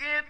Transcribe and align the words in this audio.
در 0.00 0.29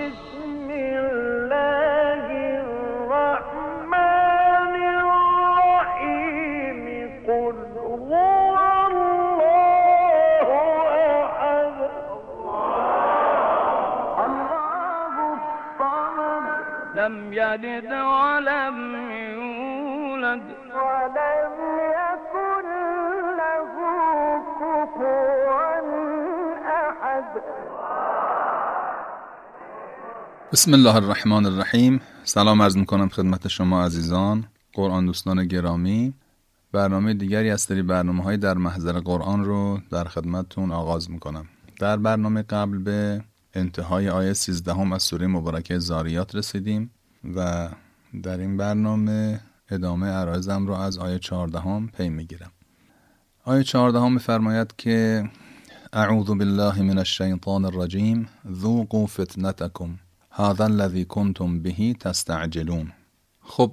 يلد 17.51 17.91
ولم 17.91 18.77
يولد. 19.35 20.43
ولم 20.75 21.55
يكن 21.99 22.67
له 23.39 23.71
كفوا 24.59 25.21
أحد. 26.87 27.25
بسم 30.51 30.73
الله 30.73 30.95
الرحمن 30.95 31.45
الرحیم. 31.45 32.01
سلام 32.23 32.61
عرض 32.61 32.77
می‌کنم 32.77 33.09
خدمت 33.09 33.47
شما 33.47 33.85
عزیزان 33.85 34.45
قرآن 34.73 35.05
دوستان 35.05 35.45
گرامی. 35.45 36.13
برنامه 36.71 37.13
دیگری 37.13 37.51
از 37.51 37.61
سری 37.61 37.81
برنامه 37.81 38.23
های 38.23 38.37
در 38.37 38.53
محضر 38.53 38.99
قرآن 38.99 39.45
رو 39.45 39.79
در 39.91 40.03
خدمتتون 40.03 40.71
آغاز 40.71 41.11
می‌کنم. 41.11 41.45
در 41.79 41.97
برنامه 41.97 42.41
قبل 42.41 42.77
به 42.77 43.21
انتهای 43.53 44.09
آیه 44.09 44.33
13 44.33 44.73
هم 44.73 44.93
از 44.93 45.03
سوره 45.03 45.27
مبارکه 45.27 45.79
زاریات 45.79 46.35
رسیدیم. 46.35 46.91
و 47.35 47.69
در 48.23 48.37
این 48.37 48.57
برنامه 48.57 49.39
ادامه 49.69 50.07
عرایزم 50.07 50.67
رو 50.67 50.73
از 50.73 50.97
آیه 50.97 51.19
14 51.19 51.59
هم 51.59 51.87
پی 51.87 52.09
می‌گیرم. 52.09 52.51
آیه 53.45 53.63
14 53.63 53.99
هم 53.99 54.13
میفرماید 54.13 54.73
که 54.77 55.29
اعوذ 55.93 56.25
بالله 56.25 56.81
من 56.81 56.97
الشیطان 56.97 57.65
الرجیم 57.65 58.27
ذوقوا 58.51 59.05
فتنتکم 59.05 59.99
هذا 60.31 60.63
الذي 60.63 61.05
کنتم 61.05 61.59
به 61.59 61.93
تستعجلون. 61.93 62.91
خب 63.41 63.71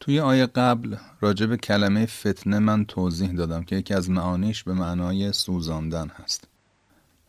توی 0.00 0.20
آیه 0.20 0.46
قبل 0.46 0.96
راجع 1.20 1.46
به 1.46 1.56
کلمه 1.56 2.06
فتنه 2.06 2.58
من 2.58 2.84
توضیح 2.84 3.32
دادم 3.32 3.62
که 3.62 3.76
یکی 3.76 3.94
از 3.94 4.10
معانیش 4.10 4.64
به 4.64 4.72
معنای 4.74 5.32
سوزاندن 5.32 6.08
هست. 6.08 6.48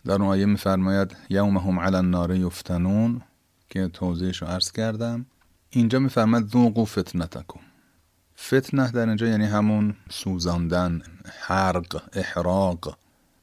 در 0.06 0.14
اون 0.14 0.22
آیه 0.22 0.46
میفرماید 0.46 1.16
یومهم 1.30 1.80
علی 1.80 1.96
النار 1.96 2.36
یفتنون 2.36 3.22
که 3.72 3.88
توضیحش 3.88 4.42
رو 4.42 4.48
عرض 4.48 4.72
کردم 4.72 5.26
اینجا 5.70 6.00
میفرمد 6.00 6.48
ذوق 6.48 6.78
و 6.78 6.86
فتنه 6.86 7.28
در 8.92 9.08
اینجا 9.08 9.28
یعنی 9.28 9.46
همون 9.46 9.96
سوزاندن 10.10 11.02
حرق 11.40 12.04
احراق. 12.14 12.98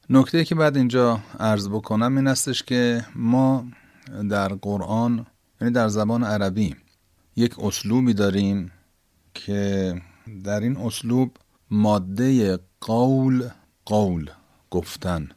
نکته 0.09 0.45
که 0.45 0.55
بعد 0.55 0.77
اینجا 0.77 1.19
عرض 1.39 1.69
بکنم 1.69 2.17
این 2.17 2.27
استش 2.27 2.63
که 2.63 3.05
ما 3.15 3.65
در 4.29 4.47
قرآن 4.47 5.25
یعنی 5.61 5.73
در 5.73 5.87
زبان 5.87 6.23
عربی 6.23 6.75
یک 7.35 7.59
اسلوبی 7.59 8.13
داریم 8.13 8.71
که 9.33 9.95
در 10.43 10.59
این 10.59 10.77
اسلوب 10.77 11.37
ماده 11.71 12.59
قول 12.81 13.49
قول 13.85 14.29
گفتن. 14.69 15.29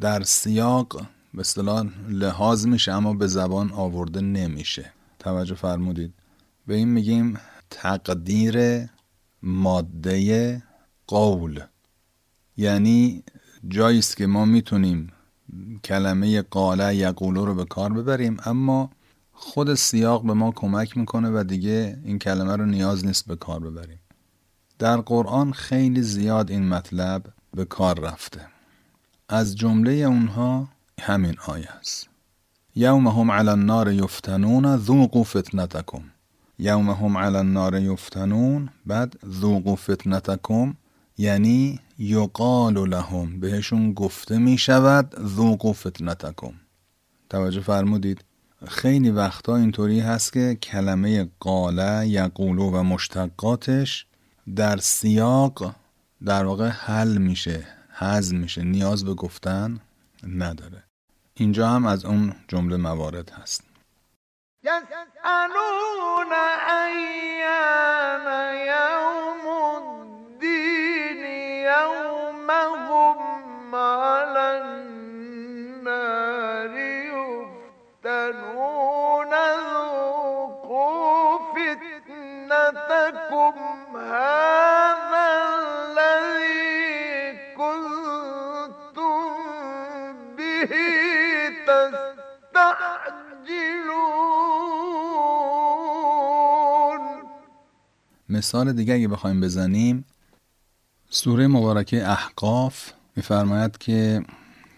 در 0.00 0.22
سیاق 0.22 1.06
اصطلاح 1.38 1.86
لحاظ 2.08 2.66
میشه 2.66 2.92
اما 2.92 3.12
به 3.12 3.26
زبان 3.26 3.72
آورده 3.72 4.20
نمیشه. 4.20 4.92
توجه 5.18 5.54
فرمودید. 5.54 6.14
به 6.66 6.74
این 6.74 6.88
میگیم 6.88 7.38
تقدیر 7.70 8.86
ماده 9.42 10.62
قول. 11.06 11.60
یعنی 12.56 13.22
جایی 13.68 13.98
است 13.98 14.16
که 14.16 14.26
ما 14.26 14.44
می‌تونیم 14.44 15.12
کلمه 15.84 16.42
قاله 16.42 16.96
یقولو 16.96 17.44
رو 17.44 17.54
به 17.54 17.64
کار 17.64 17.92
ببریم 17.92 18.36
اما 18.44 18.90
خود 19.32 19.74
سیاق 19.74 20.26
به 20.26 20.32
ما 20.32 20.52
کمک 20.52 20.96
می‌کنه 20.96 21.30
و 21.30 21.44
دیگه 21.44 21.98
این 22.04 22.18
کلمه 22.18 22.56
رو 22.56 22.66
نیاز 22.66 23.06
نیست 23.06 23.26
به 23.26 23.36
کار 23.36 23.60
ببریم. 23.60 24.00
در 24.78 24.96
قرآن 24.96 25.52
خیلی 25.52 26.02
زیاد 26.02 26.50
این 26.50 26.68
مطلب 26.68 27.22
به 27.54 27.64
کار 27.64 28.00
رفته. 28.00 28.46
از 29.28 29.56
جمله 29.56 29.90
اونها 29.92 30.68
همین 31.00 31.36
آیه 31.46 31.68
است. 31.80 32.08
یوم 32.74 33.08
هم 33.08 33.30
علی 33.30 33.48
النار 33.48 33.92
یفتنون 33.92 34.76
ذوقوا 34.76 35.22
فتنتکم. 35.22 36.02
یوم 36.58 36.90
هم 36.90 37.18
علی 37.18 37.36
النار 37.36 37.80
یفتنون 37.80 38.70
بعد 38.86 39.18
ذوقوا 39.40 39.76
فتنتکم 39.76 40.74
یعنی 41.18 41.80
یقال 41.98 42.88
لهم 42.88 43.40
بهشون 43.40 43.92
گفته 43.92 44.38
می 44.38 44.58
شود 44.58 45.14
ذوقوا 45.26 45.72
فتنتکم. 45.72 46.52
توجه 47.30 47.60
فرمودید؟ 47.60 48.24
خیلی 48.66 49.10
وقتا 49.10 49.56
اینطوری 49.56 50.00
هست 50.00 50.32
که 50.32 50.58
کلمه 50.62 51.28
قاله 51.40 52.08
یقولو 52.08 52.70
و 52.70 52.82
مشتقاتش 52.82 54.06
در 54.56 54.76
سیاق 54.76 55.74
در 56.24 56.44
واقع 56.44 56.68
حل 56.68 57.18
میشه 57.18 57.66
حزم 57.92 58.36
میشه 58.36 58.62
نیاز 58.62 59.04
به 59.04 59.14
گفتن 59.14 59.80
نداره. 60.28 60.87
اینجا 61.40 61.68
هم 61.68 61.86
از 61.86 62.04
اون 62.04 62.34
جمله 62.48 62.76
موارد 62.76 63.30
هست. 63.30 63.64
یسألون 64.62 66.32
ایان 66.68 68.26
یوم 68.66 69.27
مثال 98.38 98.72
دیگه 98.72 98.94
اگه 98.94 99.08
بخوایم 99.08 99.40
بزنیم 99.40 100.04
سوره 101.10 101.46
مبارکه 101.46 102.08
احقاف 102.08 102.92
میفرماید 103.16 103.78
که 103.78 104.22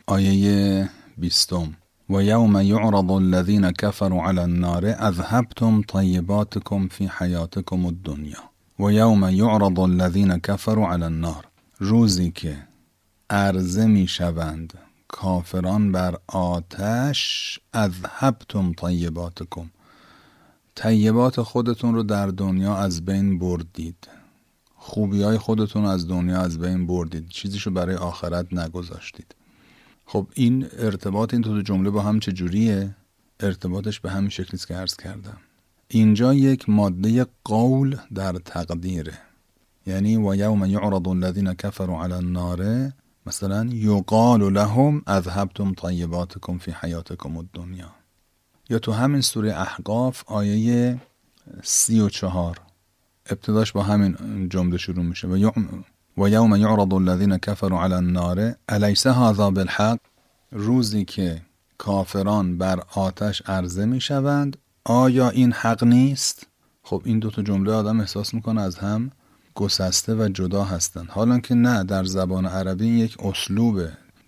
آیه 0.07 0.91
بیستم 1.19 1.77
و 2.11 2.23
یوم 2.23 2.61
یعرض 2.61 3.11
الذین 3.11 3.71
كفروا 3.71 4.29
علی 4.29 4.41
النار 4.41 4.87
اذهبتم 4.87 5.83
طیباتکم 5.83 6.89
فی 6.89 7.11
حیاتکم 7.19 7.87
الدنیا 7.87 8.51
و 8.79 8.93
یوم 8.93 9.29
یعرض 9.29 9.79
الذین 9.79 10.39
كفروا 10.39 10.93
علی 10.93 11.05
النار 11.05 11.45
روزی 11.79 12.31
که 12.31 12.57
عرضه 13.31 13.87
می‌شوند 13.87 14.79
کافران 15.09 15.93
بر 15.93 16.19
آتش 16.27 17.59
اذهبتم 17.75 18.73
طیباتکم 18.73 19.71
طیبات 20.75 21.43
خودتون 21.43 21.95
رو 21.95 22.03
در 22.03 22.27
دنیا 22.27 22.77
از 22.77 23.05
بین 23.05 23.39
بردید. 23.39 24.09
خوبی 24.75 25.23
های 25.23 25.39
خودتون 25.39 25.85
از 25.85 26.09
دنیا 26.09 26.41
از 26.41 26.59
بین 26.59 26.87
بردید. 26.87 27.29
چیزیشو 27.29 27.71
برای 27.71 27.97
آخرت 27.97 28.55
نگذاشتید. 28.55 29.35
خب 30.07 30.27
این 30.35 30.67
ارتباط 30.79 31.35
این 31.35 31.43
دو 31.43 31.63
جمله 31.63 31.91
با 31.91 32.03
هم 32.03 32.21
چجوریه؟ 32.21 32.97
ارتباطش 33.41 34.01
به 34.01 34.11
همین 34.11 34.31
شکلیست 34.31 34.69
که 34.69 34.75
عرض 34.75 34.97
کردم. 34.97 35.37
اینجا 35.89 36.35
یک 36.35 36.69
ماده 36.69 37.27
قول 37.45 37.97
در 38.15 38.33
تقدیره. 38.33 39.19
یعنی 39.87 40.17
و 40.17 40.35
یوم 40.35 40.65
یعرض 40.65 41.09
الذین 41.09 41.55
کفروا 41.55 42.05
علی 42.05 42.13
النار 42.13 42.91
مثلا 43.27 43.65
یقال 43.73 44.53
لهم 44.53 45.03
اذهبتم 45.07 45.75
طیباتکم 45.75 46.59
فی 46.59 46.75
حیاتکم 46.81 47.37
الدنیا 47.37 48.00
یا 48.71 48.79
تو 48.79 48.93
همین 48.93 49.21
سوره 49.21 49.61
احقاف 49.61 50.23
آیه 50.27 51.01
سی 51.63 52.01
و 52.01 52.09
چهار. 52.09 52.61
ابتداش 53.31 53.73
با 53.73 53.83
همین 53.83 54.17
جمله 54.49 54.77
شروع 54.77 55.05
میشه. 55.05 55.29
و 55.29 55.37
یوم 55.37 55.85
و 56.17 56.29
یوم 56.29 56.57
یعرض 56.57 56.93
الذین 56.93 57.39
کفروا 57.39 57.85
علی 57.85 57.95
النار 57.95 58.55
الیس 58.69 59.07
هذا 59.07 59.51
بالحق؟ 59.51 59.99
روزی 60.53 61.05
که 61.05 61.43
کافران 61.79 62.59
بر 62.59 62.83
آتش 62.95 63.43
عرضه 63.47 63.87
می‌شوند. 63.87 64.57
آیا 64.85 65.31
این 65.31 65.53
حق 65.53 65.85
نیست؟ 65.85 66.47
خب 66.83 67.03
این 67.05 67.19
دو 67.19 67.31
تا 67.31 67.43
جمله 67.43 67.73
آدم 67.73 68.01
احساس 68.01 68.35
می‌کنه 68.35 68.61
از 68.61 68.79
هم 68.79 69.11
گسسته 69.55 70.15
و 70.15 70.29
جدا 70.29 70.65
هستند 70.65 71.09
حالا 71.09 71.39
که 71.39 71.55
نه 71.55 71.85
در 71.85 72.05
زبان 72.05 72.47
عربی 72.47 72.87
یک 72.87 73.17
اسلوب 73.25 73.81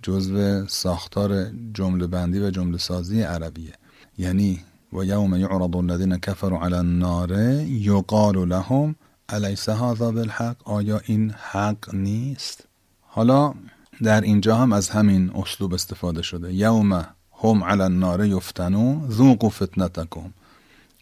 جزو 0.02 0.66
ساختار 0.66 1.50
جمله 1.74 2.06
بندی 2.06 2.38
و 2.38 2.50
جمله 2.50 2.78
سازی 2.78 3.22
عربیه. 3.22 3.72
یعنی 4.18 4.60
و 4.92 5.04
یوم 5.04 5.36
یعرض 5.36 5.76
الذین 5.76 6.16
کفروا 6.16 6.64
علی 6.64 6.74
النار 6.74 7.40
یقال 7.62 8.48
لهم 8.48 8.94
الیس 9.28 9.68
هذا 9.68 10.10
بالحق؟ 10.10 10.56
آیا 10.64 11.00
این 11.06 11.30
حق 11.30 11.94
نیست؟ 11.94 12.66
حالا 13.00 13.54
در 14.02 14.20
اینجا 14.20 14.56
هم 14.56 14.72
از 14.72 14.90
همین 14.90 15.30
اسلوب 15.34 15.74
استفاده 15.74 16.22
شده. 16.22 16.54
یوم 16.54 17.06
هم 17.42 17.64
علی 17.64 17.82
النار 17.82 18.24
یفتنون 18.24 19.10
ذوقوا 19.10 19.48
فتنتکم. 19.48 20.32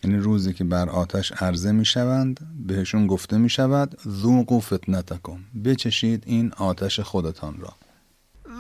یعنی 0.05 0.17
روزی 0.17 0.53
که 0.53 0.65
بر 0.65 0.89
آتش 0.89 1.33
عرضه 1.33 1.73
می 1.73 1.85
شوند 1.85 2.41
بهشون 2.67 3.07
گفته 3.07 3.39
می 3.39 3.51
شود 3.51 3.99
ذوقوا 4.09 4.61
فتنتکم. 4.61 5.39
بچشید 5.65 6.25
این 6.27 6.53
آتش 6.59 7.01
خودتان 7.01 7.61
را. 7.61 7.73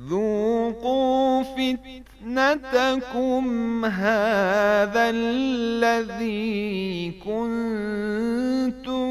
ذوقوا 0.09 1.43
فتنتكم 1.43 3.45
هذا 3.85 5.11
الذي 5.11 7.11
كنتم 7.25 9.11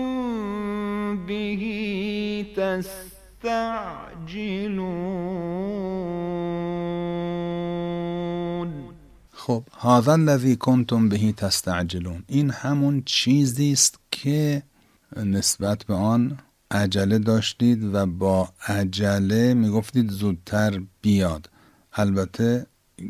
به 1.26 2.46
تستعجلون 2.56 5.30
خب 9.50 9.64
هذا 9.80 10.14
الذی 10.14 10.56
کنتم 10.56 11.10
بهی 11.10 11.34
تستعجلون. 11.34 12.24
این 12.28 12.52
همون 12.52 13.04
چیزی 13.06 13.72
است 13.72 14.00
که 14.12 14.64
نسبت 15.18 15.84
به 15.84 15.94
آن 15.94 16.38
عجله 16.72 17.20
داشتید 17.20 17.84
و 17.94 18.06
با 18.06 18.50
عجله 18.68 19.54
می‌گفتید 19.54 20.12
زودتر 20.12 20.82
بیاد. 21.02 21.50
البته 21.94 22.66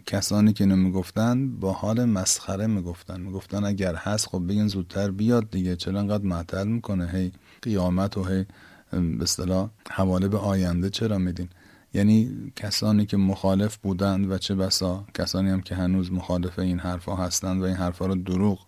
کسانی 0.05 0.53
که 0.53 0.63
اینو 0.63 0.75
می‌گفتن 0.75 1.59
با 1.59 1.73
حال 1.73 2.05
مسخره 2.05 2.67
می‌گفتن 2.67 3.21
می‌گفتن 3.21 3.63
اگر 3.63 3.95
هست 3.95 4.27
خب 4.27 4.47
بگین 4.47 4.67
زودتر 4.67 5.11
بیاد 5.11 5.49
دیگه 5.49 5.75
چرا 5.75 5.99
انقدر 5.99 6.23
معطل 6.23 6.67
می‌کنه؟ 6.67 7.09
هی 7.13 7.31
قیامت 7.61 8.17
و 8.17 8.23
هی 8.23 8.45
به 8.91 9.23
اصطلاح 9.23 9.69
حواله 9.89 10.27
به 10.27 10.37
آینده 10.37 10.89
چرا 10.89 11.17
میدین؟ 11.17 11.49
یعنی 11.93 12.51
کسانی 12.55 13.05
که 13.05 13.17
مخالف 13.17 13.77
بودند 13.77 14.31
و 14.31 14.37
چه 14.37 14.55
بسا 14.55 15.05
کسانی 15.13 15.49
هم 15.49 15.61
که 15.61 15.75
هنوز 15.75 16.11
مخالف 16.11 16.59
این 16.59 16.79
حرفها 16.79 17.15
هستند 17.15 17.61
و 17.61 17.65
این 17.65 17.75
حرفها 17.75 18.05
رو 18.05 18.15
دروغ 18.15 18.59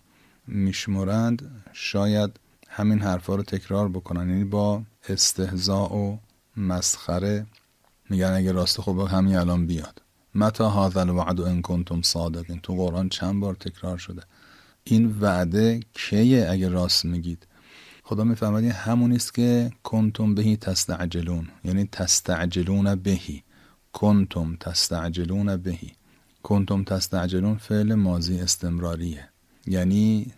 میشمرند 0.47 1.63
شاید 1.73 2.39
همین 2.73 2.99
حرفها 2.99 3.35
رو 3.35 3.43
تکرار 3.43 3.89
بکنن. 3.89 4.29
یعنی 4.29 4.43
با 4.43 4.81
استهزاء 5.09 5.93
و 5.93 6.17
مسخره 6.57 7.45
میگن 8.09 8.31
اگه 8.31 8.51
راست 8.51 8.81
خوب 8.81 8.99
همین 8.99 9.35
الان 9.35 9.65
بیاد. 9.65 10.01
متا 10.35 10.69
هذا 10.69 11.01
الوعد 11.01 11.41
ان 11.41 11.61
کنتم 11.61 12.01
صادقین؟ 12.01 12.59
تو 12.59 12.75
قرآن 12.75 13.09
چند 13.09 13.39
بار 13.39 13.55
تکرار 13.55 13.97
شده. 13.97 14.21
این 14.83 15.17
وعده 15.19 15.79
کیه 15.93 16.47
اگه 16.49 16.69
راست 16.69 17.05
میگید؟ 17.05 17.47
خدا 18.03 18.23
میفرماد 18.23 18.63
این 18.63 18.71
همون 18.71 19.11
است 19.11 19.33
که 19.33 19.71
کنتم 19.83 20.35
بهی 20.35 20.57
تستعجلون. 20.57 21.47
یعنی 21.63 21.89
تستعجلون 21.91 22.95
بهی. 22.95 23.43
کنتم 23.93 24.57
تستعجلون 24.59 25.57
بهی. 25.57 25.91
کنتم 26.43 26.83
تستعجلون 26.83 27.57
فعل 27.57 27.93
ماضی 27.95 28.39
استمراریه. 28.39 29.29
یعنی 29.67 30.31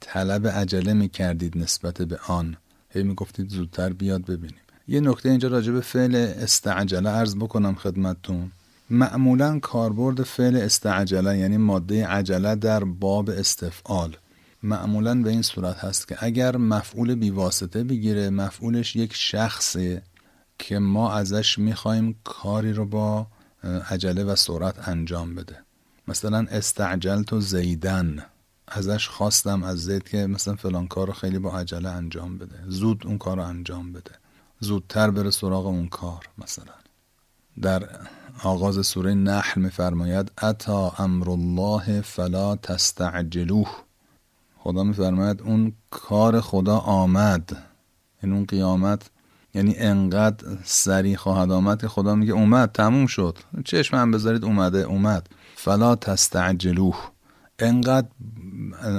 طلب 0.00 0.48
عجله 0.48 0.92
می‌کردید 0.92 1.58
نسبت 1.58 2.02
به 2.02 2.18
آن. 2.28 2.56
هی 2.90 3.02
می‌گفتید 3.02 3.48
زودتر 3.48 3.92
بیاد 3.92 4.24
ببینیم. 4.24 4.60
یه 4.88 5.00
نکته 5.00 5.28
اینجا 5.28 5.48
راجع 5.48 5.72
به 5.72 5.80
فعل 5.80 6.14
استعجله 6.14 7.10
عرض 7.10 7.36
بکنم 7.36 7.74
خدمتتون. 7.74 8.52
معمولا 8.90 9.58
کاربرد 9.58 10.22
فعل 10.22 10.56
استعجله 10.56 11.38
یعنی 11.38 11.56
ماده 11.56 12.06
عجله 12.06 12.54
در 12.54 12.84
باب 12.84 13.30
استفعال. 13.30 14.16
معمولا 14.62 15.22
به 15.22 15.30
این 15.30 15.42
صورت 15.42 15.76
هست 15.76 16.08
که 16.08 16.16
اگر 16.20 16.56
مفعول 16.56 17.14
بیواسطه 17.14 17.84
بگیره 17.84 18.30
مفعولش 18.30 18.96
یک 18.96 19.14
شخصه 19.14 20.02
که 20.58 20.78
ما 20.78 21.12
ازش 21.12 21.58
می‌خوایم 21.58 22.16
کاری 22.24 22.72
رو 22.72 22.86
با 22.86 23.26
عجله 23.90 24.24
و 24.24 24.36
سرعت 24.36 24.88
انجام 24.88 25.34
بده. 25.34 25.56
مثلا 26.08 26.46
استعجلت 26.50 27.32
و 27.32 27.40
زیدن. 27.40 28.24
ازش 28.68 29.08
خواستم 29.08 29.62
از 29.62 29.78
زید 29.78 30.08
که 30.08 30.26
مثلا 30.26 30.54
فلان 30.54 30.86
کار 30.86 31.06
رو 31.06 31.12
خیلی 31.12 31.38
با 31.38 31.58
عجله 31.58 31.88
انجام 31.88 32.38
بده. 32.38 32.58
زود 32.66 33.06
اون 33.06 33.18
کار 33.18 33.36
رو 33.36 33.42
انجام 33.42 33.92
بده. 33.92 34.10
زودتر 34.60 35.10
بره 35.10 35.30
سراغ 35.30 35.66
اون 35.66 35.88
کار 35.88 36.28
مثلا. 36.38 36.72
در 37.62 37.88
آغاز 38.42 38.86
سوره 38.86 39.14
نحل 39.14 39.60
میفرماید 39.60 40.32
اتا 40.38 40.94
امر 40.98 41.30
الله 41.30 42.00
فلا 42.00 42.56
تستعجلوه. 42.56 43.68
خدا 44.58 44.84
میفرماید 44.84 45.42
اون 45.42 45.72
کار 45.90 46.40
خدا 46.40 46.78
آمد. 46.78 47.56
این 48.22 48.32
اون 48.32 48.44
قیامت 48.44 49.10
یعنی 49.54 49.76
انقدر 49.76 50.58
سریع 50.64 51.16
خواهد 51.16 51.50
آمد 51.50 51.80
که 51.80 51.88
خدا 51.88 52.14
میگه 52.14 52.32
اومد 52.32 52.72
تموم 52.72 53.06
شد. 53.06 53.38
چشم 53.64 53.96
هم 53.96 54.10
بذارید 54.10 54.44
اومده 54.44 54.78
اومد. 54.78 55.28
فلا 55.54 55.96
تستعجلوه. 55.96 57.15
انقدر 57.58 58.08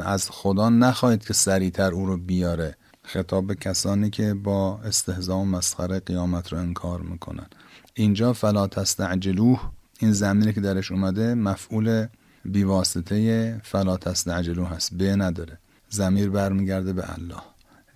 از 0.06 0.30
خدا 0.30 0.70
نخواهید 0.70 1.26
که 1.26 1.34
سریعتر 1.34 1.92
او 1.92 2.06
رو 2.06 2.18
بیاره. 2.18 2.76
خطاب 3.04 3.48
به 3.48 3.56
کسانی 3.56 4.10
که 4.10 4.34
با 4.34 4.80
استهزا 4.80 5.38
و 5.38 5.46
مسخره 5.46 6.00
قیامت 6.00 6.54
رو 6.54 6.60
انکار 6.60 7.02
می‌کنن. 7.02 7.48
اینجا 7.94 8.34
فلا 8.34 8.68
تستعجلوه. 8.68 9.62
این 10.00 10.12
زمینی 10.12 10.54
که 10.54 10.62
درش 10.62 10.92
اومده 10.92 11.34
مفعول 11.34 12.08
بیواسطه 12.46 13.62
فلا 13.64 13.98
تستعجلوه 13.98 14.70
هست. 14.70 14.94
به 14.94 15.16
نداره. 15.16 15.58
زمیر 15.90 16.30
برمیگرده 16.30 16.94
به 16.94 17.14
الله. 17.14 17.42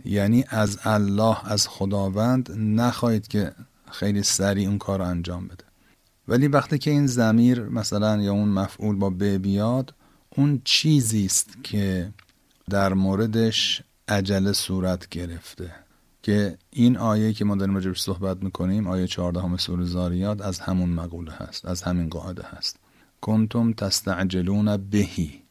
یعنی 0.05 0.45
از 0.49 0.79
الله 0.83 1.51
از 1.51 1.67
خداوند 1.67 2.51
نخواهید 2.57 3.27
که 3.27 3.51
خیلی 3.91 4.23
سریع 4.23 4.67
اون 4.67 4.77
کار 4.77 4.99
رو 4.99 5.05
انجام 5.05 5.47
بده. 5.47 5.63
ولی 6.27 6.47
وقتی 6.47 6.77
که 6.77 6.91
این 6.91 7.07
زمیر 7.07 7.61
مثلا 7.61 8.21
یا 8.21 8.31
اون 8.31 8.49
مفعول 8.49 8.95
با 8.95 9.09
به 9.09 9.37
بیاد 9.37 9.93
اون 10.35 10.61
چیزی 10.63 11.25
است 11.25 11.57
که 11.63 12.09
در 12.69 12.93
موردش 12.93 13.81
عجله 14.07 14.53
صورت 14.53 15.09
گرفته. 15.09 15.71
که 16.23 16.57
این 16.69 16.97
آیه 16.97 17.33
که 17.33 17.45
ما 17.45 17.55
داریم 17.55 17.75
راجبش 17.75 18.01
صحبت 18.01 18.43
می‌کنیم 18.43 18.87
آیه 18.87 19.07
14 19.07 19.41
همه 19.41 19.57
سوره 19.57 19.85
زاریات 19.85 20.41
از 20.41 20.59
همون 20.59 20.89
مقوله 20.89 21.31
هست 21.31 21.65
از 21.65 21.81
همین 21.81 22.09
قاعده 22.09 22.43
هست. 22.57 22.79
کنتم 23.21 23.73
تستعجلون 23.73 24.77
بهی. 24.77 25.41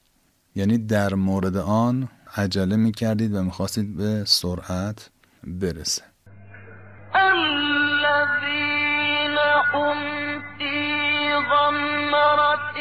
یعنی 0.54 0.78
در 0.78 1.14
مورد 1.14 1.56
آن 1.56 2.08
عجله 2.36 2.76
می‌کردید 2.76 3.34
و 3.34 3.42
می‌خواستید 3.42 3.96
به 3.96 4.24
سرعت 4.26 5.10
برسه. 5.44 6.02
الذين 7.14 8.18
هم 9.72 9.98
في 10.58 10.74
غمرة 11.50 12.80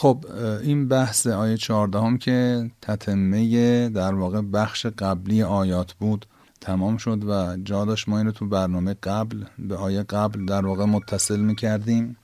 خب 0.00 0.24
این 0.62 0.88
بحث 0.88 1.26
آیه 1.26 1.56
14 1.56 1.98
هم 1.98 2.18
که 2.18 2.70
تتمه 2.82 3.88
در 3.88 4.14
واقع 4.14 4.40
بخش 4.40 4.86
قبلی 4.86 5.42
آیات 5.42 5.92
بود 5.92 6.26
تمام 6.60 6.96
شد 6.96 7.24
و 7.24 7.56
جا 7.56 7.84
داشت 7.84 8.08
ما 8.08 8.18
اینو 8.18 8.30
تو 8.30 8.46
برنامه 8.46 8.94
قبل 8.94 9.44
به 9.58 9.76
آیه 9.76 10.02
قبل 10.02 10.44
در 10.44 10.66
واقع 10.66 10.84
متصل 10.84 11.40
می‌کردیم. 11.40 12.16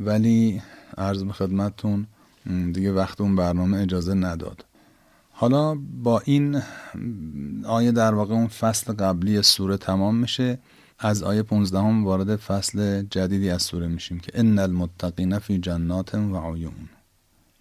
ولی 0.00 0.62
عرض 0.98 1.24
به 1.24 1.32
خدمتتون 1.32 2.06
دیگه 2.72 2.92
وقت 2.92 3.20
اون 3.20 3.36
برنامه 3.36 3.80
اجازه 3.80 4.14
نداد. 4.14 4.64
حالا 5.30 5.74
با 6.02 6.22
این 6.24 6.62
آیه 7.64 7.92
در 7.92 8.14
واقع 8.14 8.34
اون 8.34 8.48
فصل 8.48 8.92
قبلی 8.92 9.42
سوره 9.42 9.76
تمام 9.76 10.16
میشه. 10.16 10.58
از 10.98 11.22
آیه 11.22 11.42
15 11.42 11.78
هم 11.78 12.04
وارد 12.04 12.36
فصل 12.36 13.02
جدیدی 13.02 13.50
از 13.50 13.62
سوره 13.62 13.88
میشیم 13.88 14.18
که 14.18 14.32
ان 14.34 14.58
المتقین 14.58 15.38
فی 15.38 15.58
جنات 15.58 16.14
و 16.14 16.36
عیون 16.36 16.88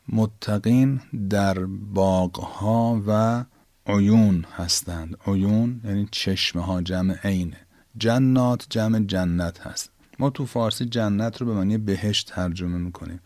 متقین 0.10 1.02
در 1.30 1.66
باغها 1.94 3.02
و 3.08 3.44
عیون 3.88 4.46
هستند. 4.56 5.18
عیون 5.28 5.82
یعنی 5.84 6.08
چشمه 6.12 6.62
ها 6.62 6.82
جمع 6.82 7.18
عینه 7.24 7.58
جنات 7.98 8.66
جمع 8.70 9.00
جنت 9.00 9.60
هست. 9.60 9.92
ما 10.20 10.30
تو 10.30 10.46
فارسی 10.46 10.86
جنت 10.86 11.42
رو 11.42 11.48
به 11.48 11.54
معنی 11.54 11.78
بهشت 11.78 12.32
ترجمه 12.32 12.78
می‌کنیم 12.78 13.20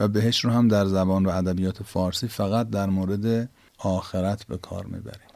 و 0.00 0.08
بهشت 0.08 0.44
رو 0.44 0.50
هم 0.50 0.68
در 0.68 0.86
زبان 0.86 1.26
و 1.26 1.28
ادبیات 1.28 1.82
فارسی 1.82 2.28
فقط 2.28 2.70
در 2.70 2.86
مورد 2.86 3.50
آخرت 3.78 4.46
به 4.46 4.56
کار 4.56 4.84
می‌بریم. 4.84 5.28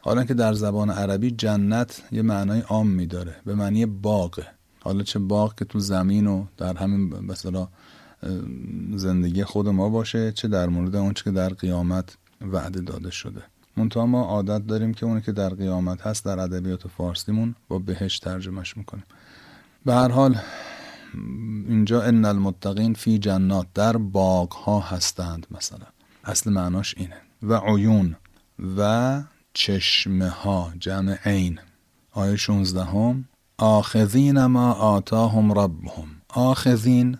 حالا 0.00 0.24
که 0.24 0.34
در 0.34 0.52
زبان 0.52 0.90
عربی 0.90 1.30
جنت 1.30 2.02
یه 2.12 2.22
معنای 2.22 2.60
عام 2.60 2.88
میداره 2.88 3.36
به 3.44 3.54
معنی 3.54 3.86
باغه 3.86 4.46
حالا 4.80 5.02
چه 5.02 5.18
باغ 5.18 5.54
که 5.54 5.64
تو 5.64 5.78
زمین 5.80 6.26
و 6.26 6.46
در 6.56 6.76
همین 6.76 7.26
مثلا 7.26 7.68
زندگی 8.94 9.44
خود 9.44 9.68
ما 9.68 9.88
باشه 9.88 10.32
چه 10.32 10.48
در 10.48 10.68
مورد 10.68 10.96
اونچه 10.96 11.24
که 11.24 11.30
در 11.30 11.48
قیامت 11.48 12.16
وعده 12.40 12.80
داده 12.80 13.10
شده. 13.10 13.42
منتها 13.76 14.06
ما 14.06 14.22
عادت 14.22 14.66
داریم 14.66 14.94
که 14.94 15.06
اونی 15.06 15.20
که 15.20 15.32
در 15.32 15.48
قیامت 15.48 16.00
هست 16.00 16.24
در 16.24 16.38
ادبیات 16.38 16.88
فارسیمون 16.88 17.54
با 17.68 17.78
بهش 17.78 18.18
ترجمهش 18.18 18.76
می‌کنیم. 18.76 19.04
به 19.84 19.94
هر 19.94 20.08
حال 20.08 20.38
اینجا 21.68 22.02
ان 22.02 22.24
المتقین 22.24 22.94
فی 22.94 23.18
جنات 23.18 23.66
در 23.74 23.96
باغ 23.96 24.52
ها 24.52 24.80
هستند 24.80 25.46
مثلا. 25.50 25.86
اصل 26.24 26.50
معناش 26.50 26.94
اینه. 26.98 27.16
و 27.42 27.54
عیون 27.54 28.16
و 28.76 29.22
چشمه 29.54 30.28
ها 30.28 30.72
جمع 30.78 31.18
عین. 31.24 31.58
آیه 32.12 32.36
16 32.36 32.84
هم 32.84 33.24
آخذین 33.58 34.44
ما 34.44 34.72
آتاهم 34.72 35.52
ربهم. 35.52 36.08
آخذین 36.28 37.18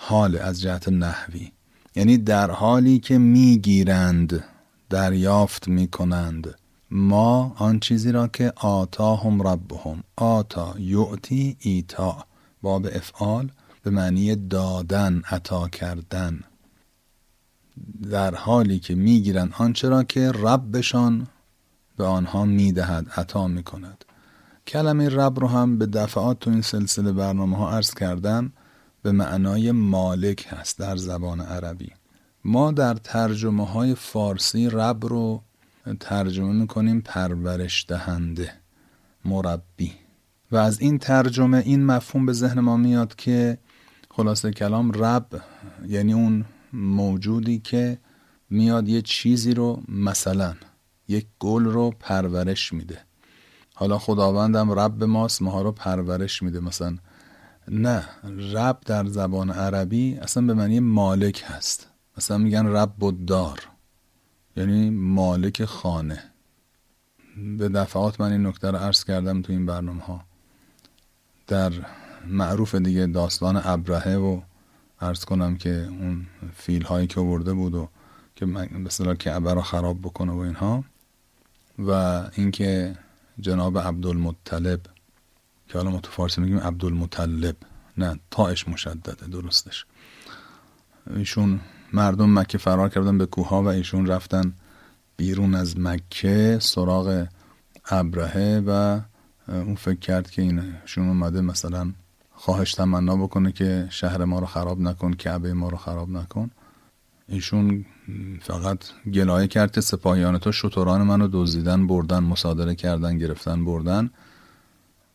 حال 0.00 0.36
از 0.36 0.60
جهت 0.60 0.88
نحوی. 0.88 1.52
یعنی 1.96 2.18
در 2.18 2.50
حالی 2.50 2.98
که 2.98 3.18
می‌گیرند 3.18 4.44
دریافت 4.90 5.68
می‌کنند. 5.68 6.54
ما 6.90 7.54
آن 7.56 7.80
چیزی 7.80 8.12
را 8.12 8.28
که 8.28 8.52
آتاهم 8.56 9.42
ربهم 9.42 10.02
آتا 10.16 10.74
یعطی 10.78 11.56
ایتا 11.60 12.24
باب 12.62 12.86
افعال 12.86 13.50
به 13.82 13.90
معنی 13.90 14.36
دادن 14.36 15.22
عطا 15.30 15.68
کردن. 15.68 16.40
در 18.10 18.34
حالی 18.34 18.78
که 18.78 18.94
می‌گیرند 18.94 19.54
آنچه 19.58 19.88
را 19.88 20.02
که 20.02 20.32
ربشان 20.32 21.26
به 21.96 22.04
آنها 22.04 22.44
می‌دهد 22.44 23.06
عطا 23.16 23.48
می‌کند. 23.48 24.04
کلمه 24.66 25.08
رب 25.08 25.40
رو 25.40 25.48
هم 25.48 25.78
به 25.78 25.86
دفعات 25.86 26.38
تو 26.38 26.50
این 26.50 26.62
سلسله 26.62 27.12
برنامه 27.12 27.56
ها 27.56 27.70
عرض 27.70 27.94
کردم. 27.94 28.52
به 29.02 29.12
معنای 29.12 29.72
مالک 29.72 30.46
هست 30.50 30.78
در 30.78 30.96
زبان 30.96 31.40
عربی. 31.40 31.92
ما 32.44 32.72
در 32.72 32.94
ترجمه 32.94 33.66
های 33.66 33.94
فارسی 33.94 34.70
رب 34.70 35.06
رو 35.06 35.42
ترجمه 36.00 36.52
می‌کنیم 36.52 37.00
پرورش 37.00 37.86
دهنده 37.88 38.52
مربی. 39.24 39.92
و 40.52 40.56
از 40.56 40.80
این 40.80 40.98
ترجمه 40.98 41.58
این 41.58 41.86
مفهوم 41.86 42.26
به 42.26 42.32
ذهن 42.32 42.60
ما 42.60 42.76
میاد 42.76 43.14
که 43.14 43.58
خلاصه 44.10 44.50
کلام 44.50 44.92
رب 44.92 45.42
یعنی 45.88 46.12
اون 46.12 46.44
موجودی 46.72 47.58
که 47.58 47.98
میاد 48.50 48.88
یه 48.88 49.02
چیزی 49.02 49.54
رو 49.54 49.82
مثلا 49.88 50.54
یک 51.08 51.26
گل 51.38 51.64
رو 51.64 51.94
پرورش 52.00 52.72
میده. 52.72 52.98
حالا 53.74 53.98
خداوندم 53.98 54.70
رب 54.70 55.04
ماست 55.04 55.42
ماها 55.42 55.62
رو 55.62 55.72
پرورش 55.72 56.42
میده. 56.42 56.60
مثلا 56.60 56.98
نه 57.70 58.08
رب 58.52 58.80
در 58.86 59.06
زبان 59.06 59.50
عربی 59.50 60.16
اصلا 60.16 60.46
به 60.46 60.54
معنی 60.54 60.80
مالک 60.80 61.44
هست. 61.46 61.88
مثلا 62.18 62.38
میگن 62.38 62.66
رب 62.66 63.02
و 63.02 63.12
دار 63.12 63.58
یعنی 64.56 64.90
مالک 64.90 65.64
خانه. 65.64 66.22
به 67.58 67.68
دفعات 67.68 68.20
من 68.20 68.32
این 68.32 68.46
نکته 68.46 68.70
رو 68.70 68.78
عرض 68.78 69.04
کردم 69.04 69.42
تو 69.42 69.52
این 69.52 69.66
برنامه 69.66 70.02
ها 70.02 70.24
در 71.46 71.72
معروف 72.26 72.74
دیگه 72.74 73.06
داستان 73.06 73.60
ابرهه 73.64 74.16
و 74.16 74.40
عرض 75.00 75.24
کنم 75.24 75.56
که 75.56 75.70
اون 75.70 76.26
فیل 76.56 76.82
هایی 76.82 77.06
که 77.06 77.20
ورده 77.20 77.54
بود 77.54 77.74
و 77.74 77.88
که 78.36 78.46
مثلا 78.46 79.14
کعبه 79.14 79.54
رو 79.54 79.62
خراب 79.62 80.00
بکنه 80.00 80.32
و 80.32 80.38
اینها 80.38 80.84
و 81.78 81.90
اینکه 82.34 82.96
جناب 83.40 83.78
عبدالمطلب 83.78 84.80
که 85.68 85.78
حالا 85.78 85.90
ما 85.90 86.00
تو 86.00 86.10
فارسی 86.10 86.40
میگیم 86.40 86.58
عبدالمطلب 86.58 87.56
نه 87.98 88.18
تاش 88.30 88.68
مشدده 88.68 89.26
درستش. 89.26 89.86
ایشون 91.16 91.60
مردم 91.92 92.38
مکه 92.38 92.58
فرار 92.58 92.88
کردن 92.88 93.18
به 93.18 93.26
کوها 93.26 93.62
و 93.62 93.66
ایشون 93.66 94.06
رفتن 94.06 94.52
بیرون 95.16 95.54
از 95.54 95.78
مکه 95.78 96.58
سراغ 96.60 97.26
ابرهه 97.90 98.62
و 98.66 99.00
اون 99.48 99.74
فکر 99.74 99.98
کرد 99.98 100.30
که 100.30 100.42
اینشون 100.42 101.08
اومده 101.08 101.40
مثلا 101.40 101.92
خواهش 102.32 102.72
تمنا 102.74 103.16
بکنه 103.16 103.52
که 103.52 103.86
شهر 103.90 104.24
ما 104.24 104.38
رو 104.38 104.46
خراب 104.46 104.80
نکن 104.80 105.12
کعبه 105.12 105.54
ما 105.54 105.68
رو 105.68 105.76
خراب 105.76 106.10
نکن. 106.10 106.50
ایشون 107.28 107.84
فقط 108.42 108.78
گلایه 109.14 109.46
کرد 109.46 109.72
که 109.72 109.80
سپاهیان 109.80 110.38
تو 110.38 110.84
منو 110.84 111.28
دزدیدن 111.32 111.86
بردن 111.86 112.18
مصادره 112.18 112.74
کردن 112.74 113.18
گرفتن 113.18 113.64
بردن. 113.64 114.10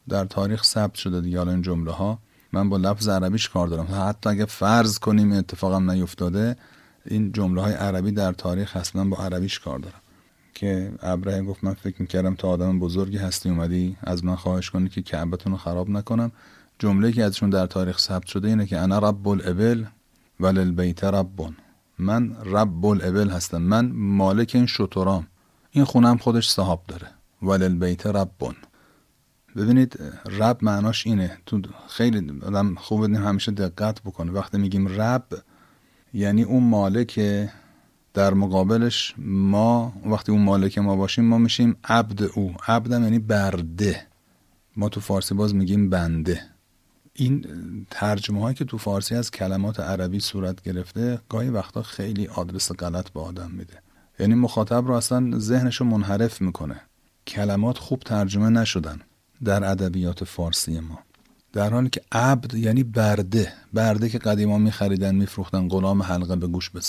در 0.10 0.26
تاریخ 0.26 0.64
ثبت 0.64 0.96
شده 0.96 1.22
دیگه 1.22 1.38
حالا 1.38 1.52
این 1.52 1.62
جمله 1.62 1.92
ها 1.92 2.20
من 2.52 2.70
با 2.70 2.78
لفظ 2.78 3.08
عربیش 3.08 3.50
کار 3.50 3.68
دارم. 3.68 3.88
حتی 4.10 4.30
اگه 4.30 4.46
فرض 4.46 5.00
کنیم 5.00 5.32
اتفاقم 5.32 5.92
نیفتاده 5.92 6.56
این 7.06 7.32
جمله 7.32 7.62
های 7.62 7.74
عربی 7.74 8.12
در 8.12 8.32
تاریخ 8.34 8.96
من 8.96 9.10
با 9.10 9.18
عربیش 9.18 9.60
کار 9.60 9.80
دارم. 9.80 10.00
که 10.54 10.92
ابراهی 11.02 11.46
گفت 11.46 11.64
من 11.64 11.74
فکر 11.74 12.02
می‌کردم 12.02 12.36
تا 12.36 12.48
آدم 12.48 12.80
بزرگی 12.80 13.18
هستی 13.18 13.50
اومدی 13.50 13.98
از 14.02 14.26
من 14.26 14.36
خواهش 14.36 14.70
کنی 14.70 14.90
که 14.90 15.02
کعبتون 15.02 15.52
رو 15.52 15.58
خراب 15.58 15.90
نکنم. 15.90 16.32
جمله 16.80 17.12
که 17.12 17.24
ازشون 17.24 17.50
در 17.50 17.68
تاریخ 17.68 18.00
ثبت 18.00 18.26
شده 18.26 18.48
اینه 18.48 18.66
که 18.66 18.80
انا 18.80 19.00
رب 19.00 19.28
الابل 19.28 19.86
وللبیت 20.40 21.04
ربون. 21.04 21.56
من 22.00 22.36
رب 22.46 22.86
الابل 22.86 23.30
هستم. 23.30 23.62
من 23.62 23.92
مالک 23.92 24.52
این 24.56 24.66
شطورام 24.66 25.28
این 25.72 25.86
خونم 25.86 26.18
خودش 26.18 26.50
صاحب 26.50 26.80
داره. 26.88 27.08
وللبیت 27.42 28.06
ربون. 28.06 28.56
ببینید 29.56 30.00
رب 30.26 30.58
معناش 30.62 31.08
اینه. 31.08 31.38
تو 31.46 31.62
خیلی 31.90 32.42
آدم 32.42 32.76
خوب 32.76 33.04
همیشه 33.04 33.52
دقت 33.52 34.02
بکنه. 34.02 34.32
وقتی 34.32 34.58
میگیم 34.58 35.02
رب 35.02 35.26
یعنی 36.14 36.44
اون 36.44 36.64
مالک 36.64 37.20
در 38.14 38.34
مقابلش 38.34 39.14
ما 39.18 39.94
وقتی 40.06 40.32
اون 40.32 40.42
مالک 40.42 40.78
ما 40.78 40.96
باشیم 40.96 41.26
ما 41.26 41.38
میشیم 41.38 41.76
عبد 41.84 42.24
او. 42.24 42.54
عبدم 42.68 43.04
یعنی 43.04 43.20
برده. 43.20 44.08
ما 44.76 44.90
تو 44.90 45.00
فارسی 45.00 45.36
باز 45.36 45.56
میگیم 45.56 45.90
بنده. 45.90 46.42
این 47.14 47.46
ترجمه 47.90 48.42
هایی 48.42 48.56
که 48.56 48.66
تو 48.66 48.78
فارسی 48.78 49.16
از 49.16 49.32
کلمات 49.32 49.80
عربی 49.80 50.20
صورت 50.20 50.62
گرفته 50.62 51.20
گاهی 51.30 51.50
وقتا 51.50 51.82
خیلی 51.82 52.28
آدرس 52.28 52.72
غلط 52.72 53.10
به 53.10 53.20
آدم 53.20 53.52
میده. 53.52 53.74
یعنی 54.20 54.36
مخاطب 54.36 54.88
رو 54.88 54.94
اصلا 54.94 55.40
ذهنش 55.40 55.76
رو 55.76 55.86
منحرف 55.86 56.42
می‌کنه. 56.42 56.82
کلمات 57.28 57.78
خوب 57.78 58.00
ترجمه 58.00 58.50
نشدن. 58.50 59.02
در 59.44 59.72
ادبیات 59.72 60.24
فارسی 60.24 60.80
ما. 60.80 61.00
در 61.54 61.70
حالی 61.70 61.90
که 61.90 62.02
عبد 62.12 62.54
یعنی 62.54 62.84
برده 62.84 63.54
برده 63.74 64.10
که 64.10 64.18
قدیما 64.18 64.58
میخریدن 64.58 65.16
میفروختن 65.16 65.68
غلام 65.68 66.04
حلقه 66.04 66.36
به 66.36 66.48
گوش 66.48 66.70
به 66.70 66.82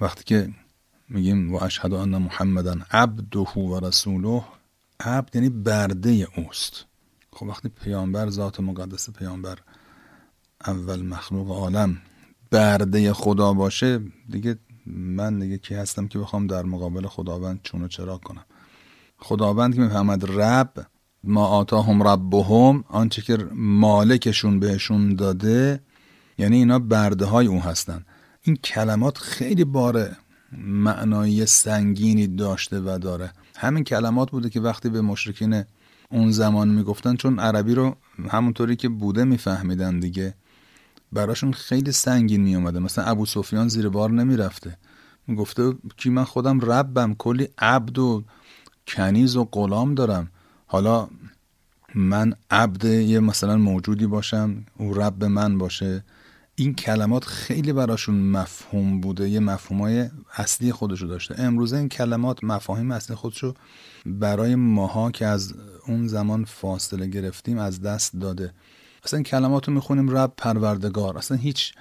وقتی 0.00 0.24
که 0.24 0.50
میگیم 1.08 1.54
و 1.54 1.62
اشهد 1.62 1.94
ان 1.94 2.16
محمدا 2.16 2.76
عبده 2.90 3.38
و 3.38 3.80
رسوله 3.80 4.44
عبد 5.00 5.36
یعنی 5.36 5.48
برده 5.48 6.28
اوست. 6.36 6.84
خب 7.32 7.46
وقتی 7.46 7.68
پیامبر 7.68 8.30
ذات 8.30 8.60
مقدس 8.60 9.10
پیامبر 9.10 9.58
اول 10.66 11.02
مخلوق 11.02 11.50
عالم 11.50 11.98
برده 12.50 13.12
خدا 13.12 13.52
باشه 13.52 14.00
دیگه 14.28 14.58
من 14.86 15.38
دیگه 15.38 15.58
کی 15.58 15.74
هستم 15.74 16.08
که 16.08 16.18
بخوام 16.18 16.46
در 16.46 16.62
مقابل 16.62 17.06
خداوند 17.06 17.60
چون 17.62 17.88
چرا 17.88 18.18
کنم؟ 18.18 18.44
خداوند 19.18 19.74
که 19.74 19.80
می‌فهمد 19.80 20.40
رب 20.40 20.86
ما 21.24 21.46
آتاهم 21.46 22.02
ربهم 22.02 22.84
آنچه 22.88 23.22
که 23.22 23.38
مالکشون 23.54 24.60
بهشون 24.60 25.14
داده 25.14 25.80
یعنی 26.38 26.56
اینا 26.56 26.78
برده 26.78 27.24
های 27.24 27.46
اون 27.46 27.58
هستن. 27.58 28.04
این 28.42 28.56
کلمات 28.56 29.18
خیلی 29.18 29.64
بار 29.64 30.16
معنایی 30.58 31.46
سنگینی 31.46 32.26
داشته 32.26 32.80
و 32.80 32.98
داره. 32.98 33.32
همین 33.56 33.84
کلمات 33.84 34.30
بوده 34.30 34.50
که 34.50 34.60
وقتی 34.60 34.88
به 34.88 35.00
مشرکین 35.00 35.64
اون 36.10 36.30
زمان 36.30 36.68
می‌گفتن 36.68 37.16
چون 37.16 37.38
عربی 37.38 37.74
رو 37.74 37.96
همونطوری 38.30 38.76
که 38.76 38.88
بوده 38.88 39.24
میفهمیدن 39.24 39.98
دیگه 39.98 40.34
براشون 41.12 41.52
خیلی 41.52 41.92
سنگین 41.92 42.40
میومده 42.40 42.78
مثلا 42.78 43.04
ابو 43.04 43.26
سفیان 43.26 43.68
زیر 43.68 43.88
بار 43.88 44.10
نمی‌رفته. 44.10 44.76
گفته 45.38 45.74
که 45.96 46.10
من 46.10 46.24
خودم 46.24 46.60
ربم 46.60 47.14
کلی 47.14 47.48
عبد 47.58 47.98
و 47.98 48.24
کنیز 48.86 49.36
و 49.36 49.48
غلام 49.52 49.94
دارم. 49.94 50.30
حالا 50.72 51.08
من 51.94 52.34
عبد 52.50 52.84
یه 52.84 53.20
مثلا 53.20 53.56
موجودی 53.56 54.06
باشم 54.06 54.64
او 54.78 54.94
رب 54.94 55.24
من 55.24 55.58
باشه. 55.58 56.04
این 56.54 56.74
کلمات 56.74 57.24
خیلی 57.24 57.72
براشون 57.72 58.14
مفهوم 58.14 59.00
بوده 59.00 59.28
یه 59.28 59.40
مفهومای 59.40 60.10
اصلی 60.36 60.72
خودشو 60.72 61.06
داشته. 61.06 61.34
امروزه 61.38 61.76
این 61.76 61.88
کلمات 61.88 62.44
مفاهیم 62.44 62.90
اصلی 62.90 63.16
خودشو 63.16 63.54
برای 64.06 64.54
ماها 64.54 65.10
که 65.10 65.26
از 65.26 65.54
اون 65.86 66.06
زمان 66.06 66.44
فاصله 66.44 67.06
گرفتیم 67.06 67.58
از 67.58 67.82
دست 67.82 68.16
داده. 68.16 68.52
اصلا 69.04 69.22
کلمات 69.22 69.68
رو 69.68 69.74
می‌خونیم 69.74 70.10
رب 70.16 70.32
پروردگار. 70.36 71.18
اصلا 71.18 71.36
هیچ 71.36 71.74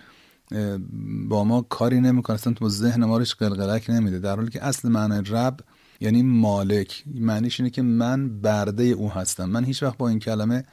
با 1.27 1.43
ما 1.43 1.61
کاری 1.61 2.01
نمی‌کنه. 2.01 2.35
اصلا 2.35 2.53
تو 2.53 2.69
ذهن 2.69 3.05
ما 3.05 3.17
روش 3.17 3.35
قلقلک 3.35 3.89
نمیده. 3.89 4.19
در 4.19 4.35
حالی 4.35 4.49
که 4.49 4.65
اصل 4.65 4.89
معنی 4.89 5.29
رب 5.29 5.59
یعنی 5.99 6.23
مالک. 6.23 7.03
معنیش 7.15 7.59
اینه 7.59 7.69
که 7.69 7.81
من 7.81 8.41
برده 8.41 8.83
او 8.83 9.11
هستم. 9.11 9.45
من 9.45 9.63
هیچ 9.63 9.83
وقت 9.83 9.97
با 9.97 10.09
این 10.09 10.19
کلمه 10.19 10.63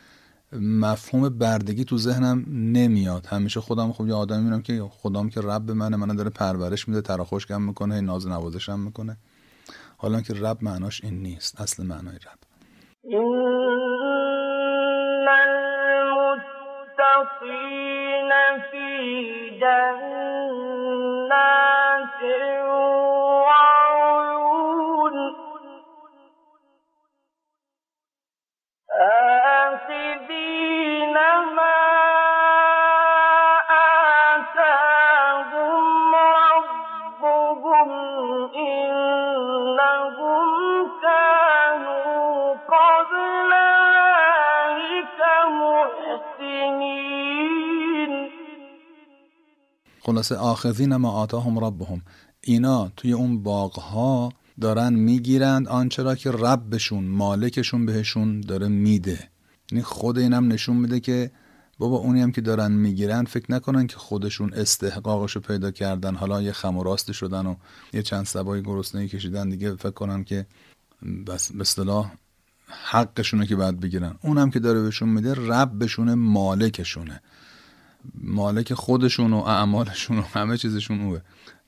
مفهوم 0.61 1.29
بردگی 1.29 1.85
تو 1.85 1.99
ذهنم 1.99 2.45
نمیاد. 2.49 3.27
همیشه 3.27 3.61
خودم 3.61 3.93
خب 3.93 4.07
یه 4.07 4.15
آدمی 4.15 4.39
می‌بینم 4.39 4.63
که 4.63 4.83
خدام 4.91 5.31
که 5.31 5.41
رب 5.41 5.71
منه 5.71 5.97
من 5.97 6.17
داره 6.17 6.31
پرورش 6.31 6.89
میده 6.89 7.01
تراخوشگم 7.01 7.63
می‌کنه 7.63 8.01
ناز 8.01 8.29
نوازشم 8.29 8.79
می‌کنه. 8.79 9.17
حالا 9.97 10.21
که 10.21 10.35
رب 10.35 10.59
معناش 10.63 11.05
این 11.05 11.23
نیست 11.23 11.61
اصل 11.61 11.87
معنای 11.87 12.15
رب. 12.15 12.39
في 18.71 19.51
جنات 19.61 19.97
خلاصه 50.07 50.37
آخذین 50.37 50.97
ما 50.97 51.11
آتاهم 51.11 51.59
ربهم. 51.59 52.03
اینا 52.41 52.89
توی 52.97 53.13
اون 53.13 53.43
باغها 53.43 54.33
دارن 54.61 54.95
می‌گیرند 54.95 55.69
آنچه 55.69 56.03
را 56.03 56.15
که 56.15 56.31
ربشون 56.31 57.05
مالکشون 57.05 57.87
بهشون 57.87 58.41
داره 58.41 58.69
میده. 58.69 59.29
یعنی 59.73 59.85
خود 59.85 60.19
اینم 60.19 60.53
نشون 60.53 60.77
میده 60.77 61.01
که 61.01 61.31
بابا 61.79 61.97
اونی 61.97 62.21
هم 62.21 62.33
که 62.33 62.41
دارن 62.41 62.73
می‌گیرن 62.73 63.25
فکر 63.25 63.53
نکنن 63.53 63.87
که 63.87 63.97
خودشون 63.97 64.53
استحقاقشو 64.55 65.41
پیدا 65.41 65.71
کردن. 65.71 66.15
حالا 66.15 66.43
یه 66.43 66.53
خم 66.53 66.77
و 66.77 66.83
راستی 66.83 67.15
شدن 67.15 67.47
و 67.47 67.55
یه 67.93 68.03
چند 68.03 68.25
سبای 68.25 68.63
گرسنه 68.63 69.09
کشیدن 69.09 69.49
دیگه 69.49 69.77
فکر 69.77 69.91
کنن 69.91 70.25
که 70.25 70.47
بس 71.27 71.53
به 71.53 71.61
اصطلاح 71.61 72.13
حقشونه 72.69 73.47
که 73.47 73.57
باید 73.57 73.81
بگیرن. 73.81 74.15
اونم 74.23 74.51
که 74.51 74.59
داره 74.59 74.83
بهشون 74.83 75.09
میده 75.09 75.35
ربشونه 75.35 76.15
مالکشونه. 76.15 77.21
مالک 78.15 78.75
خودشون 78.75 79.33
و 79.33 79.37
اعمالشون 79.37 80.19
و 80.19 80.23
همه 80.23 80.57
چیزشون 80.57 81.01
اوه. 81.01 81.21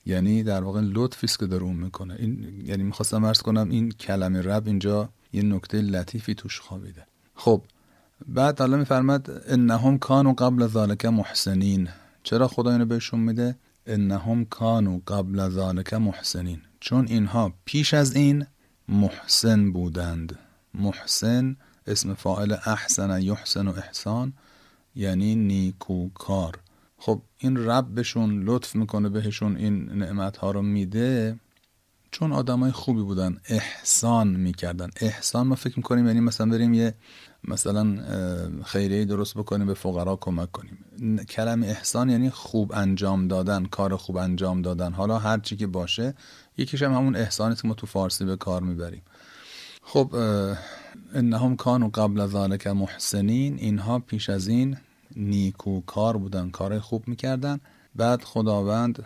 یعنی 0.09 0.43
در 0.43 0.63
واقع 0.63 0.81
لطفی 0.85 1.27
است 1.27 1.39
که 1.39 1.47
داره 1.47 1.63
اون 1.63 1.77
می‌کنه. 1.77 2.17
این 2.19 2.63
یعنی 2.67 2.83
می‌خواستم 2.83 3.27
عرض 3.27 3.43
کنم 3.43 3.71
این 3.71 3.91
کلمه 3.91 4.43
رب 4.43 4.67
اینجا 4.67 5.09
یه 5.33 5.43
نکته 5.43 5.81
لطیفی 5.81 6.35
توش 6.35 6.61
خوابیده. 6.61 7.07
خب 7.35 7.63
بعد 8.29 8.59
حالا 8.61 8.77
میفرماد 8.77 9.43
انهم 9.49 9.99
کانوا 9.99 10.33
قبل 10.33 10.67
ذالک 10.67 11.05
محسنین. 11.05 11.89
چرا 12.23 12.49
خدا 12.49 12.71
اینو 12.71 12.85
بهشون 12.85 13.21
میده؟ 13.21 13.57
انهم 13.87 14.45
کانوا 14.45 15.01
قبل 15.07 15.49
ذالک 15.49 15.95
محسنین. 15.95 16.61
چون 16.81 17.07
اینها 17.07 17.53
پیش 17.65 17.95
از 17.95 18.17
این 18.17 18.47
محسن 18.89 19.73
بودند. 19.73 20.39
محسن 20.75 21.57
اسم 21.87 22.15
فاعل 22.15 22.57
احسن 22.67 23.23
یحسن 23.23 23.69
و 23.69 23.73
احسان 23.77 24.33
یعنی 24.95 25.35
نیکوکار. 25.35 26.59
خب 26.99 27.23
این 27.39 27.57
رب 27.57 27.87
بهشون 27.95 28.43
لطف 28.43 28.77
می‌کنه 28.77 29.09
بهشون 29.09 29.57
این 29.57 29.89
نعمت 29.89 30.37
ها 30.37 30.51
رو 30.51 30.63
میده 30.63 31.39
چون 32.11 32.33
آدمای 32.33 32.73
خوبی 32.73 33.03
بودن 33.03 33.37
احسان 33.49 34.29
می‌کردن. 34.29 34.91
احسان 35.01 35.47
ما 35.47 35.55
فکر 35.55 35.77
می‌کنیم 35.77 36.07
یعنی 36.07 36.21
مثلا 36.21 36.51
بریم 36.51 36.75
یه 36.75 36.95
مثلا 37.45 37.99
خیریه 38.65 39.05
درست 39.05 39.35
بکنیم 39.35 39.67
به 39.67 39.75
فقرا 39.75 40.17
کمک 40.17 40.53
کنیم. 40.53 40.79
کلم 41.29 41.63
احسان 41.63 42.11
یعنی 42.11 42.31
خوب 42.31 42.73
انجام 42.75 43.29
دادن 43.29 43.65
کار 43.65 43.97
خوب 43.97 44.17
انجام 44.17 44.63
دادن. 44.63 44.93
حالا 44.93 45.19
هر 45.19 45.39
چی 45.39 45.57
که 45.57 45.67
باشه 45.67 46.15
یکیش 46.57 46.83
هم 46.83 46.93
همون 46.93 47.17
احسانی 47.17 47.55
که 47.55 47.69
ما 47.69 47.75
تو 47.75 47.87
فارسی 47.87 48.25
به 48.25 48.37
کار 48.37 48.63
می‌بریم. 48.63 49.03
خب 49.83 50.15
انهم 51.15 51.57
کانوا 51.57 51.89
قبل 51.89 52.27
ذالک 52.27 52.67
محسنین. 52.67 53.59
اینها 53.59 53.99
پیش 53.99 54.31
از 54.31 54.49
این 54.49 54.77
نیکو 55.17 55.81
کار 55.81 56.17
بودن 56.17 56.51
کار 56.51 56.79
خوب 56.79 57.09
می‌کردن. 57.09 57.61
بعد 57.95 58.23
خداوند 58.23 59.05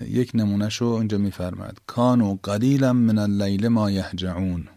یک 0.00 0.30
نمونه 0.34 0.68
شو 0.68 0.84
اینجا 0.84 1.18
میفرماد 1.18 1.78
کانو 1.86 2.38
قلیلا 2.42 2.92
من 2.92 3.18
اللیل 3.18 3.68
ما 3.68 3.90
یهجعون. 3.90 4.68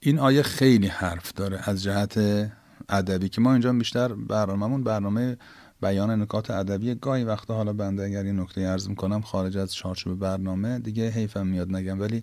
این 0.00 0.18
آیه 0.18 0.42
خیلی 0.42 0.86
حرف 0.86 1.32
داره 1.32 1.60
از 1.62 1.82
جهت 1.82 2.18
ادبی 2.88 3.28
که 3.28 3.40
ما 3.40 3.52
اینجا 3.52 3.72
بیشتر 3.72 4.12
برنامهمون 4.12 4.84
برنامه 4.84 5.36
بیان 5.82 6.22
نکات 6.22 6.50
ادبی. 6.50 6.94
گاهی 6.94 7.24
وقتا 7.24 7.54
حالا 7.54 7.72
بنده 7.72 8.04
اگر 8.04 8.22
این 8.22 8.40
نکته 8.40 8.66
عرض 8.66 8.88
می‌کنم 8.88 9.20
خارج 9.20 9.56
از 9.56 9.74
چارچوب 9.74 10.18
برنامه 10.18 10.78
دیگه 10.78 11.10
حیفم 11.10 11.46
میاد 11.46 11.76
نگم 11.76 12.00
ولی 12.00 12.22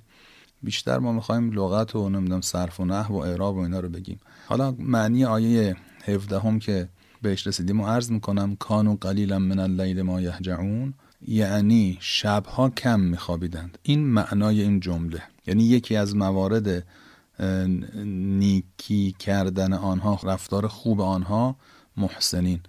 بیشتر 0.64 1.00
ما 1.00 1.12
می‌خوایم 1.12 1.52
لغت 1.52 1.96
و 1.96 2.10
نمی‌دونم 2.10 2.42
صرف 2.42 2.80
و 2.80 2.86
نحو 2.86 3.14
و 3.14 3.18
اعراب 3.18 3.56
و 3.56 3.60
اینا 3.60 3.80
رو 3.80 3.90
بگیم. 3.90 4.20
حالا 4.48 4.76
معنی 4.80 5.26
آیه 5.26 5.76
17 6.06 6.40
هم 6.40 6.60
که 6.60 6.90
بهش 7.22 7.48
رسیدیم 7.48 7.82
و 7.82 7.88
عرض 7.88 8.12
می‌کنم 8.12 8.56
کانو 8.56 8.96
قلیلا 9.02 9.40
من 9.40 9.60
اللیل 9.60 10.02
ما 10.02 10.22
یهجعون 10.22 10.94
یعنی 11.28 11.98
شبها 12.02 12.70
کم 12.70 13.00
میخوابیدند. 13.00 13.78
این 13.84 14.08
معنای 14.08 14.62
این 14.62 14.80
جمله. 14.80 15.24
یعنی 15.48 15.64
یکی 15.64 15.96
از 15.96 16.16
موارد 16.16 16.88
نیکی 18.06 19.16
کردن 19.20 19.74
آنها 19.74 20.20
رفتار 20.24 20.68
خوب 20.68 21.02
آنها 21.02 21.56
محسنین. 21.98 22.60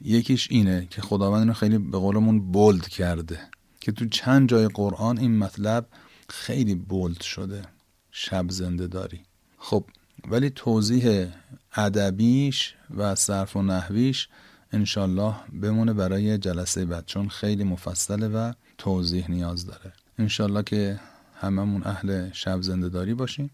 یکیش 0.00 0.48
اینه 0.50 0.86
که 0.90 1.02
خداوند 1.02 1.40
اینو 1.40 1.52
خیلی 1.52 1.78
به 1.78 1.98
قولمون 1.98 2.52
بولد 2.52 2.88
کرده 2.88 3.40
که 3.80 3.92
تو 3.92 4.06
چند 4.06 4.48
جای 4.48 4.68
قرآن 4.68 5.18
این 5.18 5.38
مطلب 5.38 5.86
خیلی 6.28 6.74
بولد 6.74 7.20
شده. 7.20 7.62
شب 8.10 8.50
زنده 8.50 8.86
داری. 8.86 9.20
خب 9.58 9.84
ولی 10.30 10.50
توضیح 10.50 11.26
ادبیش 11.76 12.74
و 12.96 13.14
صرف 13.14 13.56
و 13.56 13.62
نحویش 13.62 14.28
انشالله 14.72 15.34
بمونه 15.62 15.92
برای 15.92 16.38
جلسه 16.38 16.84
بعد 16.84 17.06
چون 17.06 17.28
خیلی 17.28 17.64
مفصله 17.64 18.28
و 18.28 18.52
توضیح 18.78 19.30
نیاز 19.30 19.66
داره. 19.66 19.92
انشالله 20.18 20.62
که 20.62 21.00
هممون 21.40 21.82
اهل 21.84 22.30
شب 22.32 22.62
زنده 22.62 22.88
داری 22.88 23.14
باشیم. 23.14 23.50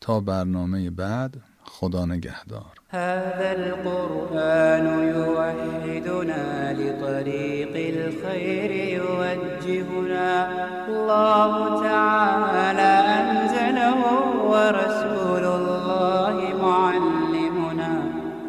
تا 0.00 0.20
برنامه 0.20 0.90
بعد 0.90 1.36
خدا 1.64 2.06
نگهدار. 2.06 2.72
هذا 2.88 3.50
القرآن 3.50 4.86
يوحدنا 5.08 6.72
لطريق 6.72 7.72
الخير 7.94 8.70
يوجهنا. 8.70 10.48
الله 10.88 11.82
تعالى 11.82 12.92
أنزله 13.18 14.00
ورسول 14.50 15.27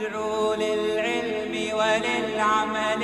يدعو 0.00 0.54
للعلم 0.54 1.54
وللعمل 1.78 3.02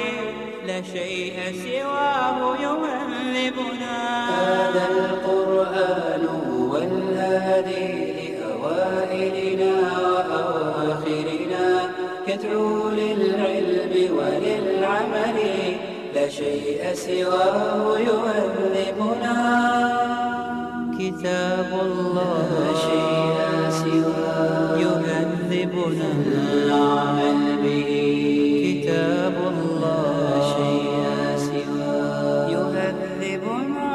لا 0.66 0.82
شيء 0.82 1.34
سواه 1.64 2.56
يهذبنا 2.56 3.96
هذا 4.30 4.86
القرآن 4.90 6.26
هو 6.50 6.76
الهادي 6.76 8.12
لأوائلنا 8.18 9.74
وأواخرنا. 10.02 11.90
يدعو 12.28 12.88
للعلم 12.88 14.16
وللعمل 14.18 15.38
لا 16.14 16.28
شيء 16.28 16.94
سواه 16.94 17.98
يهذبنا 17.98 19.36
كتاب 20.98 21.80
الله 21.82 22.71
يهذبنا 25.62 26.18
العمل 26.52 27.40
به 27.62 27.90
كتاب 28.66 29.36
الله. 29.52 30.02
لا 30.30 30.40
شيء 30.54 30.94
سواه 31.36 32.48
يهذبنا 32.54 33.90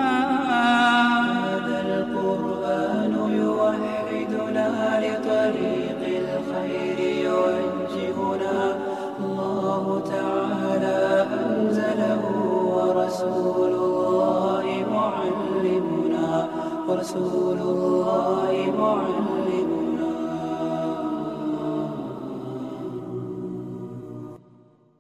هذا 0.52 1.78
القرآن 1.88 3.14
يوحدنا 3.44 4.68
لطريق 5.04 6.02
الخير 6.24 7.00
يوجهنا. 7.28 8.58
الله 9.26 9.86
تعالى 10.16 11.00
أنزله 11.40 12.24
ورسول 12.78 13.72
الله 13.88 14.66
معلمنا. 14.96 16.30
ورسول 16.88 17.60
الله 17.74 18.52
معلمنا. 18.80 19.17